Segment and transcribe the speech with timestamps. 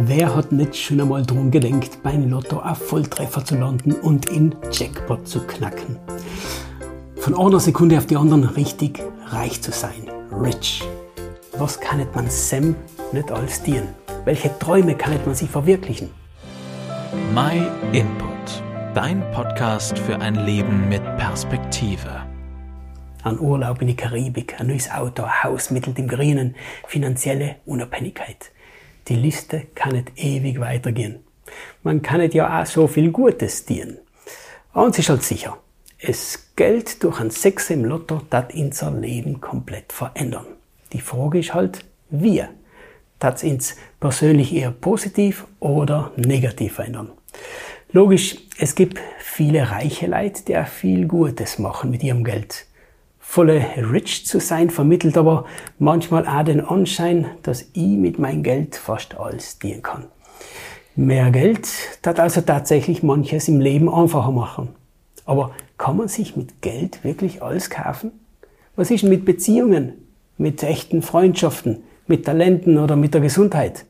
[0.00, 4.54] Wer hat nicht schon einmal drum gedenkt, beim Lotto auf Volltreffer zu landen und in
[4.70, 5.96] Jackpot zu knacken?
[7.16, 10.08] Von einer Sekunde auf die andere richtig reich zu sein.
[10.30, 10.84] Rich.
[11.54, 12.76] Was kann man Sam
[13.10, 13.88] nicht alles dienen?
[14.24, 16.10] Welche Träume kann man sich verwirklichen?
[17.34, 18.62] My Input.
[18.94, 22.22] Dein Podcast für ein Leben mit Perspektive.
[23.24, 26.54] Ein Urlaub in die Karibik, ein neues Auto, ein Haus mittels dem Grünen,
[26.86, 28.52] finanzielle Unabhängigkeit.
[29.08, 31.24] Die Liste kann nicht ewig weitergehen.
[31.82, 33.98] Man kann nicht ja auch so viel Gutes dienen.
[34.74, 35.58] Eins ist halt sicher.
[35.98, 40.46] Es Geld durch ein Sechs im Lotto, das unser Leben komplett verändern.
[40.92, 42.44] Die Frage ist halt, wie?
[43.18, 47.10] Das ins persönlich eher positiv oder negativ verändern.
[47.90, 52.66] Logisch, es gibt viele reiche Leute, die auch viel Gutes machen mit ihrem Geld
[53.28, 55.44] volle rich zu sein, vermittelt aber
[55.78, 60.06] manchmal auch den Anschein, dass ich mit meinem Geld fast alles dienen kann.
[60.96, 61.68] Mehr Geld
[62.06, 64.70] hat also tatsächlich manches im Leben einfacher machen.
[65.26, 68.12] Aber kann man sich mit Geld wirklich alles kaufen?
[68.76, 69.92] Was ist denn mit Beziehungen,
[70.38, 73.84] mit echten Freundschaften, mit Talenten oder mit der Gesundheit?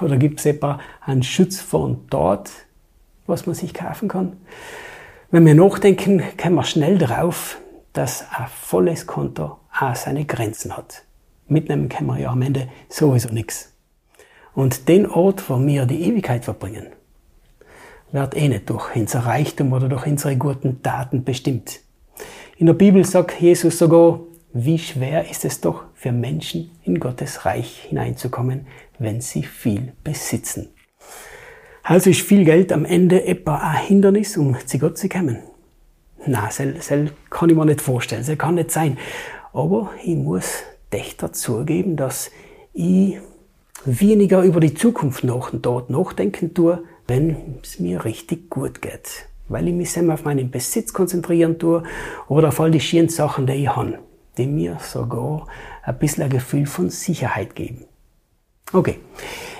[0.00, 2.50] Oder gibt es etwa einen Schutz von dort,
[3.26, 4.38] was man sich kaufen kann?
[5.30, 7.58] Wenn wir nachdenken, kommen wir schnell drauf,
[7.98, 11.02] dass ein volles Konto auch seine Grenzen hat.
[11.48, 13.74] Mitnehmen können wir ja am Ende sowieso nichts.
[14.54, 16.86] Und den Ort, wo wir die Ewigkeit verbringen,
[18.12, 21.80] wird eh nicht durch unser Reichtum oder durch unsere guten Taten bestimmt.
[22.56, 24.20] In der Bibel sagt Jesus sogar,
[24.52, 28.68] wie schwer ist es doch für Menschen in Gottes Reich hineinzukommen,
[29.00, 30.68] wenn sie viel besitzen.
[31.82, 35.38] Also ist viel Geld am Ende etwa ein Hindernis, um zu Gott zu kommen.
[36.28, 36.92] Na, das
[37.30, 38.98] kann ich mir nicht vorstellen, das kann nicht sein.
[39.52, 42.30] Aber ich muss echt zugeben, dass
[42.74, 43.18] ich
[43.84, 49.26] weniger über die Zukunft nach und dort nachdenken tue, wenn es mir richtig gut geht.
[49.48, 51.82] Weil ich mich selber auf meinen Besitz konzentrieren tue
[52.28, 53.98] oder auf all die schönen Sachen, die ich habe,
[54.36, 55.46] die mir sogar
[55.82, 57.84] ein bisschen ein Gefühl von Sicherheit geben.
[58.70, 58.98] Okay,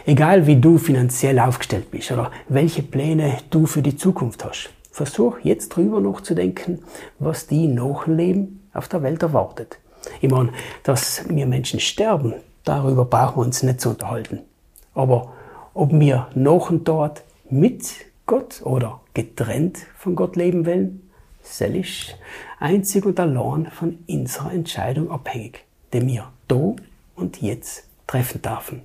[0.04, 4.68] egal wie du finanziell aufgestellt bist oder welche Pläne du für die Zukunft hast,
[4.98, 6.80] versuch jetzt drüber nachzudenken,
[7.20, 9.78] was die Nachleben auf der Welt erwartet.
[10.20, 14.40] Ich meine, dass wir Menschen sterben, darüber brauchen wir uns nicht zu unterhalten.
[14.94, 15.32] Aber
[15.72, 17.88] ob wir noch und dort mit
[18.26, 21.08] Gott oder getrennt von Gott leben wollen,
[21.42, 22.16] das ist
[22.58, 26.74] einzig und allein von unserer Entscheidung abhängig, die wir da
[27.14, 28.82] und jetzt treffen dürfen.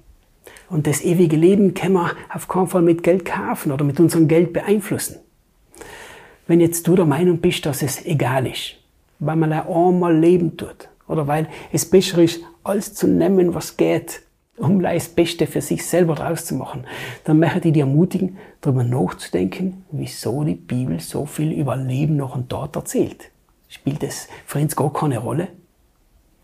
[0.69, 4.27] Und das ewige Leben können wir auf keinen Fall mit Geld kaufen oder mit unserem
[4.27, 5.17] Geld beeinflussen
[6.47, 8.75] wenn jetzt du der Meinung bist, dass es egal ist,
[9.19, 14.21] weil man einmal leben tut oder weil es besser ist, alles zu nehmen, was geht,
[14.57, 16.85] um das Beste für sich selber draus zu machen,
[17.23, 22.35] dann möchte ich dich ermutigen, darüber nachzudenken, wieso die Bibel so viel über Leben noch
[22.35, 23.29] und dort erzählt.
[23.67, 25.47] Spielt es für uns gar keine Rolle?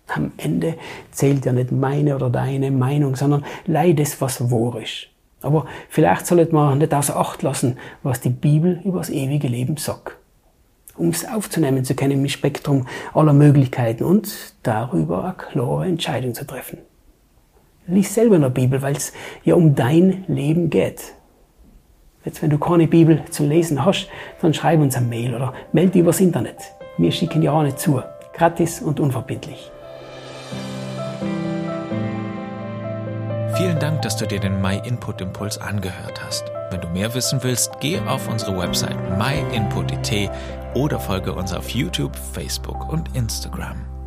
[0.07, 0.75] Am Ende
[1.11, 5.07] zählt ja nicht meine oder deine Meinung, sondern leides, was wahr ist.
[5.41, 9.77] Aber vielleicht sollte man nicht außer Acht lassen, was die Bibel über das ewige Leben
[9.77, 10.17] sagt.
[10.97, 16.45] Um es aufzunehmen zu können im Spektrum aller Möglichkeiten und darüber eine klare Entscheidung zu
[16.45, 16.79] treffen.
[17.87, 19.13] Lies selber in der Bibel, weil es
[19.43, 21.13] ja um dein Leben geht.
[22.25, 24.09] Jetzt, wenn du keine Bibel zu lesen hast,
[24.41, 26.57] dann schreib uns ein Mail oder melde dich übers Internet.
[26.97, 28.03] Wir schicken ja auch nicht zu.
[28.33, 29.71] Gratis und unverbindlich.
[33.59, 36.45] Vielen Dank, dass du dir den My Input Impuls angehört hast.
[36.69, 40.31] Wenn du mehr wissen willst, geh auf unsere Website myinput.it
[40.75, 43.98] oder folge uns auf YouTube, Facebook und Instagram.